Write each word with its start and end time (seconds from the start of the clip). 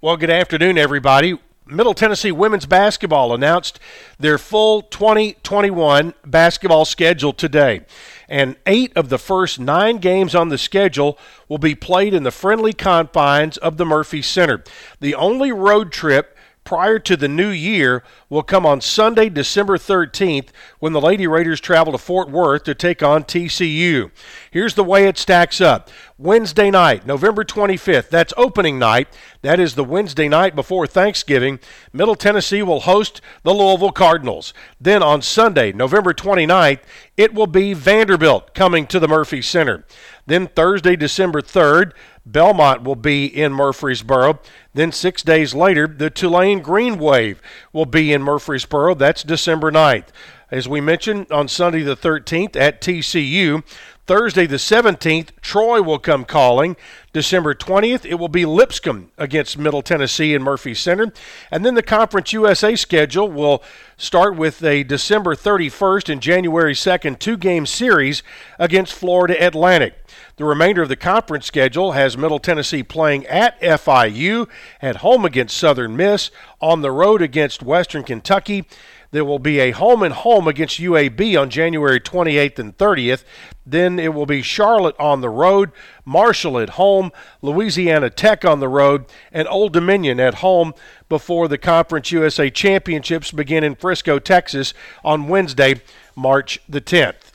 Well, 0.00 0.16
good 0.16 0.30
afternoon, 0.30 0.78
everybody. 0.78 1.36
Middle 1.66 1.92
Tennessee 1.92 2.30
women's 2.30 2.66
basketball 2.66 3.34
announced 3.34 3.80
their 4.16 4.38
full 4.38 4.82
2021 4.82 6.14
basketball 6.24 6.84
schedule 6.84 7.32
today. 7.32 7.80
And 8.28 8.54
eight 8.64 8.92
of 8.96 9.08
the 9.08 9.18
first 9.18 9.58
nine 9.58 9.98
games 9.98 10.36
on 10.36 10.50
the 10.50 10.56
schedule 10.56 11.18
will 11.48 11.58
be 11.58 11.74
played 11.74 12.14
in 12.14 12.22
the 12.22 12.30
friendly 12.30 12.72
confines 12.72 13.56
of 13.56 13.76
the 13.76 13.84
Murphy 13.84 14.22
Center. 14.22 14.62
The 15.00 15.16
only 15.16 15.50
road 15.50 15.90
trip 15.90 16.37
prior 16.68 16.98
to 16.98 17.16
the 17.16 17.28
new 17.28 17.48
year 17.48 18.02
will 18.28 18.42
come 18.42 18.66
on 18.66 18.78
Sunday, 18.78 19.30
December 19.30 19.78
13th, 19.78 20.48
when 20.80 20.92
the 20.92 21.00
Lady 21.00 21.26
Raiders 21.26 21.62
travel 21.62 21.92
to 21.92 21.98
Fort 21.98 22.28
Worth 22.28 22.64
to 22.64 22.74
take 22.74 23.02
on 23.02 23.24
TCU. 23.24 24.10
Here's 24.50 24.74
the 24.74 24.84
way 24.84 25.06
it 25.06 25.16
stacks 25.16 25.62
up 25.62 25.88
Wednesday 26.18 26.70
night, 26.70 27.06
November 27.06 27.42
25th, 27.42 28.10
that's 28.10 28.34
opening 28.36 28.78
night. 28.78 29.08
That 29.40 29.58
is 29.58 29.76
the 29.76 29.84
Wednesday 29.84 30.28
night 30.28 30.54
before 30.54 30.86
Thanksgiving. 30.86 31.58
Middle 31.90 32.16
Tennessee 32.16 32.62
will 32.62 32.80
host 32.80 33.22
the 33.44 33.54
Louisville 33.54 33.92
Cardinals. 33.92 34.52
Then 34.78 35.02
on 35.02 35.22
Sunday, 35.22 35.72
November 35.72 36.12
29th, 36.12 36.80
it 37.16 37.32
will 37.32 37.46
be 37.46 37.72
Vanderbilt 37.72 38.52
coming 38.52 38.86
to 38.88 39.00
the 39.00 39.08
Murphy 39.08 39.40
Center. 39.40 39.86
Then 40.26 40.48
Thursday, 40.48 40.96
December 40.96 41.40
3rd, 41.40 41.92
Belmont 42.32 42.82
will 42.82 42.96
be 42.96 43.26
in 43.26 43.52
Murfreesboro. 43.52 44.40
Then 44.74 44.92
six 44.92 45.22
days 45.22 45.54
later, 45.54 45.86
the 45.86 46.10
Tulane 46.10 46.60
Green 46.60 46.98
Wave 46.98 47.40
will 47.72 47.86
be 47.86 48.12
in 48.12 48.22
Murfreesboro. 48.22 48.94
That's 48.94 49.22
December 49.22 49.70
9th. 49.70 50.08
As 50.50 50.68
we 50.68 50.80
mentioned, 50.80 51.30
on 51.30 51.48
Sunday 51.48 51.82
the 51.82 51.96
13th 51.96 52.56
at 52.56 52.80
TCU, 52.80 53.62
Thursday 54.08 54.46
the 54.46 54.56
17th, 54.56 55.32
Troy 55.42 55.82
will 55.82 55.98
come 55.98 56.24
calling. 56.24 56.76
December 57.12 57.54
20th, 57.54 58.06
it 58.06 58.14
will 58.14 58.28
be 58.28 58.46
Lipscomb 58.46 59.10
against 59.18 59.58
Middle 59.58 59.82
Tennessee 59.82 60.32
in 60.32 60.42
Murphy 60.42 60.72
Center. 60.72 61.12
And 61.50 61.62
then 61.62 61.74
the 61.74 61.82
Conference 61.82 62.32
USA 62.32 62.74
schedule 62.74 63.30
will 63.30 63.62
start 63.98 64.34
with 64.34 64.64
a 64.64 64.82
December 64.82 65.34
31st 65.34 66.10
and 66.10 66.22
January 66.22 66.72
2nd 66.72 67.18
two 67.18 67.36
game 67.36 67.66
series 67.66 68.22
against 68.58 68.94
Florida 68.94 69.34
Atlantic. 69.44 69.94
The 70.36 70.44
remainder 70.44 70.82
of 70.82 70.88
the 70.88 70.96
conference 70.96 71.46
schedule 71.46 71.92
has 71.92 72.16
Middle 72.16 72.38
Tennessee 72.38 72.84
playing 72.84 73.26
at 73.26 73.60
FIU, 73.60 74.48
at 74.80 74.96
home 74.96 75.24
against 75.24 75.56
Southern 75.56 75.96
Miss, 75.96 76.30
on 76.60 76.80
the 76.80 76.92
road 76.92 77.20
against 77.20 77.62
Western 77.62 78.04
Kentucky. 78.04 78.64
There 79.10 79.24
will 79.24 79.38
be 79.38 79.58
a 79.60 79.70
home 79.70 80.02
and 80.02 80.12
home 80.12 80.46
against 80.46 80.80
UAB 80.80 81.40
on 81.40 81.48
January 81.48 81.98
28th 81.98 82.58
and 82.58 82.76
30th. 82.76 83.24
Then 83.64 83.98
it 83.98 84.12
will 84.12 84.26
be 84.26 84.42
Charlotte 84.42 84.96
on 84.98 85.22
the 85.22 85.30
road, 85.30 85.72
Marshall 86.04 86.58
at 86.58 86.70
home, 86.70 87.10
Louisiana 87.40 88.10
Tech 88.10 88.44
on 88.44 88.60
the 88.60 88.68
road, 88.68 89.06
and 89.32 89.48
Old 89.48 89.72
Dominion 89.72 90.20
at 90.20 90.34
home 90.36 90.74
before 91.08 91.48
the 91.48 91.58
Conference 91.58 92.12
USA 92.12 92.50
Championships 92.50 93.32
begin 93.32 93.64
in 93.64 93.74
Frisco, 93.74 94.18
Texas 94.18 94.74
on 95.02 95.28
Wednesday, 95.28 95.80
March 96.14 96.60
the 96.68 96.80
10th. 96.80 97.32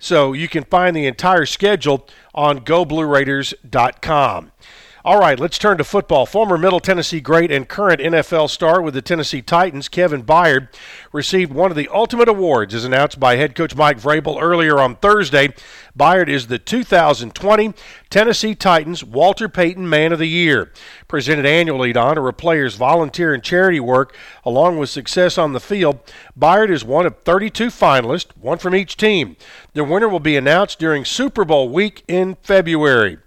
So 0.00 0.32
you 0.32 0.48
can 0.48 0.64
find 0.64 0.96
the 0.96 1.06
entire 1.06 1.46
schedule 1.46 2.08
on 2.34 2.60
GoBlueRaiders.com. 2.60 4.52
All 5.04 5.20
right, 5.20 5.38
let's 5.38 5.58
turn 5.58 5.78
to 5.78 5.84
football. 5.84 6.26
Former 6.26 6.58
Middle 6.58 6.80
Tennessee 6.80 7.20
great 7.20 7.52
and 7.52 7.68
current 7.68 8.00
NFL 8.00 8.50
star 8.50 8.82
with 8.82 8.94
the 8.94 9.02
Tennessee 9.02 9.40
Titans, 9.40 9.88
Kevin 9.88 10.24
Byard, 10.24 10.68
received 11.12 11.52
one 11.52 11.70
of 11.70 11.76
the 11.76 11.88
ultimate 11.92 12.28
awards, 12.28 12.74
as 12.74 12.84
announced 12.84 13.20
by 13.20 13.36
head 13.36 13.54
coach 13.54 13.76
Mike 13.76 14.00
Vrabel 14.00 14.42
earlier 14.42 14.80
on 14.80 14.96
Thursday. 14.96 15.50
Byard 15.96 16.28
is 16.28 16.48
the 16.48 16.58
2020 16.58 17.74
Tennessee 18.10 18.56
Titans 18.56 19.04
Walter 19.04 19.48
Payton 19.48 19.88
Man 19.88 20.12
of 20.12 20.18
the 20.18 20.26
Year, 20.26 20.72
presented 21.06 21.46
annually 21.46 21.92
to 21.92 22.00
honor 22.00 22.26
a 22.26 22.32
player's 22.32 22.74
volunteer 22.74 23.32
and 23.32 23.42
charity 23.44 23.78
work 23.78 24.16
along 24.44 24.78
with 24.78 24.90
success 24.90 25.38
on 25.38 25.52
the 25.52 25.60
field. 25.60 26.00
Byard 26.36 26.70
is 26.70 26.84
one 26.84 27.06
of 27.06 27.16
32 27.18 27.68
finalists, 27.68 28.36
one 28.36 28.58
from 28.58 28.74
each 28.74 28.96
team. 28.96 29.36
The 29.74 29.84
winner 29.84 30.08
will 30.08 30.18
be 30.18 30.36
announced 30.36 30.80
during 30.80 31.04
Super 31.04 31.44
Bowl 31.44 31.68
week 31.68 32.02
in 32.08 32.34
February. 32.42 33.18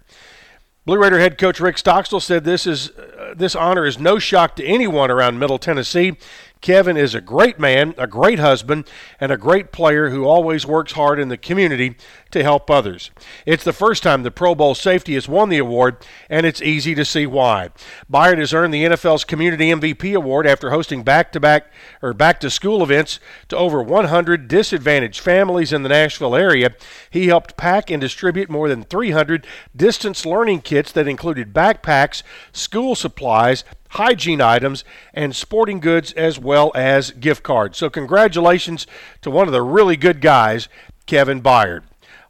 Blue 0.84 0.98
Raider 0.98 1.20
head 1.20 1.38
coach 1.38 1.60
Rick 1.60 1.78
Stockstill 1.78 2.18
said 2.18 2.42
this 2.42 2.66
is 2.66 2.90
uh, 2.90 3.34
this 3.36 3.54
honor 3.54 3.86
is 3.86 4.00
no 4.00 4.18
shock 4.18 4.56
to 4.56 4.64
anyone 4.64 5.12
around 5.12 5.38
Middle 5.38 5.58
Tennessee. 5.58 6.16
Kevin 6.62 6.96
is 6.96 7.14
a 7.14 7.20
great 7.20 7.58
man, 7.58 7.92
a 7.98 8.06
great 8.06 8.38
husband, 8.38 8.88
and 9.20 9.32
a 9.32 9.36
great 9.36 9.72
player 9.72 10.10
who 10.10 10.24
always 10.24 10.64
works 10.64 10.92
hard 10.92 11.18
in 11.18 11.28
the 11.28 11.36
community 11.36 11.96
to 12.30 12.42
help 12.42 12.70
others. 12.70 13.10
It's 13.44 13.64
the 13.64 13.72
first 13.72 14.04
time 14.04 14.22
the 14.22 14.30
Pro 14.30 14.54
Bowl 14.54 14.76
safety 14.76 15.14
has 15.14 15.28
won 15.28 15.48
the 15.48 15.58
award, 15.58 15.96
and 16.30 16.46
it's 16.46 16.62
easy 16.62 16.94
to 16.94 17.04
see 17.04 17.26
why. 17.26 17.70
Byard 18.10 18.38
has 18.38 18.54
earned 18.54 18.72
the 18.72 18.84
NFL's 18.84 19.24
Community 19.24 19.70
MVP 19.70 20.14
award 20.14 20.46
after 20.46 20.70
hosting 20.70 21.02
back-to-back 21.02 21.66
or 22.00 22.14
back-to-school 22.14 22.80
events 22.80 23.18
to 23.48 23.56
over 23.56 23.82
100 23.82 24.46
disadvantaged 24.46 25.20
families 25.20 25.72
in 25.72 25.82
the 25.82 25.88
Nashville 25.88 26.36
area. 26.36 26.74
He 27.10 27.26
helped 27.26 27.56
pack 27.56 27.90
and 27.90 28.00
distribute 28.00 28.48
more 28.48 28.68
than 28.68 28.84
300 28.84 29.46
distance 29.74 30.24
learning 30.24 30.60
kits 30.60 30.92
that 30.92 31.08
included 31.08 31.52
backpacks, 31.52 32.22
school 32.52 32.94
supplies, 32.94 33.64
hygiene 33.92 34.40
items, 34.40 34.84
and 35.12 35.34
sporting 35.34 35.80
goods 35.80 36.12
as 36.12 36.38
well 36.38 36.72
as 36.74 37.10
gift 37.12 37.42
cards. 37.42 37.78
So, 37.78 37.90
congratulations 37.90 38.86
to 39.20 39.30
one 39.30 39.48
of 39.48 39.52
the 39.52 39.62
really 39.62 39.96
good 39.96 40.20
guys, 40.20 40.68
Kevin 41.06 41.42
Byard. 41.42 41.82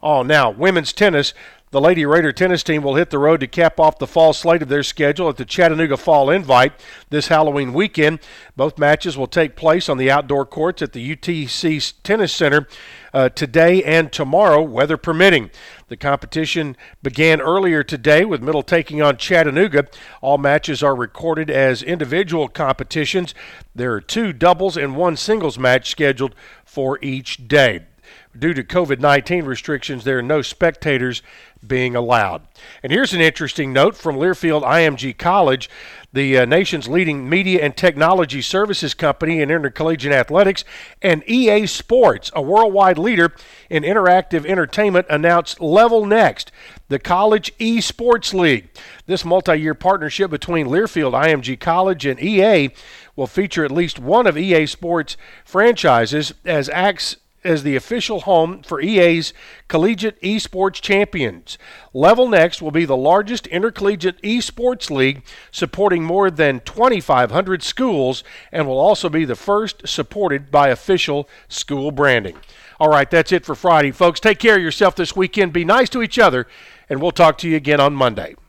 Oh, 0.02 0.22
now, 0.22 0.50
women's 0.50 0.92
tennis. 0.92 1.32
The 1.72 1.80
Lady 1.80 2.04
Raider 2.04 2.32
tennis 2.32 2.62
team 2.62 2.82
will 2.82 2.96
hit 2.96 3.08
the 3.08 3.18
road 3.18 3.40
to 3.40 3.46
cap 3.46 3.80
off 3.80 3.98
the 3.98 4.06
fall 4.06 4.34
slate 4.34 4.60
of 4.60 4.68
their 4.68 4.82
schedule 4.82 5.30
at 5.30 5.38
the 5.38 5.46
Chattanooga 5.46 5.96
Fall 5.96 6.28
Invite 6.28 6.74
this 7.08 7.28
Halloween 7.28 7.72
weekend. 7.72 8.20
Both 8.54 8.76
matches 8.76 9.16
will 9.16 9.26
take 9.26 9.56
place 9.56 9.88
on 9.88 9.96
the 9.96 10.10
outdoor 10.10 10.44
courts 10.44 10.82
at 10.82 10.92
the 10.92 11.16
UTC 11.16 11.94
Tennis 12.02 12.30
Center 12.30 12.68
uh, 13.14 13.30
today 13.30 13.82
and 13.84 14.12
tomorrow, 14.12 14.60
weather 14.60 14.98
permitting. 14.98 15.50
The 15.88 15.96
competition 15.96 16.76
began 17.02 17.40
earlier 17.40 17.82
today 17.82 18.26
with 18.26 18.42
Middle 18.42 18.62
taking 18.62 19.00
on 19.00 19.16
Chattanooga. 19.16 19.86
All 20.20 20.36
matches 20.36 20.82
are 20.82 20.94
recorded 20.94 21.48
as 21.48 21.82
individual 21.82 22.48
competitions. 22.48 23.34
There 23.74 23.94
are 23.94 24.02
two 24.02 24.34
doubles 24.34 24.76
and 24.76 24.94
one 24.94 25.16
singles 25.16 25.58
match 25.58 25.90
scheduled 25.90 26.34
for 26.66 26.98
each 27.00 27.48
day 27.48 27.86
due 28.38 28.54
to 28.54 28.62
COVID 28.62 28.98
19 28.98 29.44
restrictions, 29.44 30.04
there 30.04 30.18
are 30.18 30.22
no 30.22 30.42
spectators 30.42 31.22
being 31.64 31.94
allowed. 31.94 32.42
And 32.82 32.90
here's 32.90 33.12
an 33.12 33.20
interesting 33.20 33.72
note 33.72 33.96
from 33.96 34.16
Learfield 34.16 34.62
IMG 34.62 35.16
College, 35.16 35.70
the 36.12 36.38
uh, 36.38 36.44
nation's 36.44 36.88
leading 36.88 37.28
media 37.28 37.62
and 37.62 37.76
technology 37.76 38.42
services 38.42 38.94
company 38.94 39.40
in 39.40 39.50
intercollegiate 39.50 40.12
athletics, 40.12 40.64
and 41.00 41.22
EA 41.28 41.66
Sports, 41.66 42.30
a 42.34 42.42
worldwide 42.42 42.98
leader 42.98 43.32
in 43.70 43.84
interactive 43.84 44.44
entertainment, 44.44 45.06
announced 45.08 45.60
Level 45.60 46.04
Next, 46.04 46.50
the 46.88 46.98
College 46.98 47.56
Esports 47.58 48.34
League. 48.34 48.68
This 49.06 49.24
multi 49.24 49.56
year 49.56 49.74
partnership 49.74 50.30
between 50.30 50.66
Learfield 50.66 51.12
IMG 51.12 51.58
College 51.60 52.06
and 52.06 52.20
EA 52.20 52.70
will 53.14 53.26
feature 53.26 53.64
at 53.64 53.70
least 53.70 53.98
one 53.98 54.26
of 54.26 54.36
EA 54.36 54.66
Sports 54.66 55.16
franchises 55.44 56.34
as 56.44 56.68
acts 56.70 57.16
as 57.44 57.62
the 57.62 57.76
official 57.76 58.20
home 58.20 58.62
for 58.62 58.80
EA's 58.80 59.32
Collegiate 59.68 60.20
Esports 60.22 60.80
Champions. 60.80 61.58
Level 61.92 62.28
Next 62.28 62.62
will 62.62 62.70
be 62.70 62.84
the 62.84 62.96
largest 62.96 63.46
intercollegiate 63.48 64.20
esports 64.22 64.90
league 64.90 65.22
supporting 65.50 66.04
more 66.04 66.30
than 66.30 66.60
2,500 66.60 67.62
schools 67.62 68.24
and 68.50 68.66
will 68.66 68.78
also 68.78 69.08
be 69.08 69.24
the 69.24 69.34
first 69.34 69.86
supported 69.86 70.50
by 70.50 70.68
official 70.68 71.28
school 71.48 71.90
branding. 71.90 72.36
All 72.78 72.88
right, 72.88 73.10
that's 73.10 73.32
it 73.32 73.44
for 73.44 73.54
Friday, 73.54 73.92
folks. 73.92 74.20
Take 74.20 74.38
care 74.38 74.56
of 74.56 74.62
yourself 74.62 74.96
this 74.96 75.14
weekend. 75.14 75.52
Be 75.52 75.64
nice 75.64 75.88
to 75.90 76.02
each 76.02 76.18
other, 76.18 76.46
and 76.88 77.00
we'll 77.00 77.12
talk 77.12 77.38
to 77.38 77.48
you 77.48 77.56
again 77.56 77.80
on 77.80 77.94
Monday. 77.94 78.34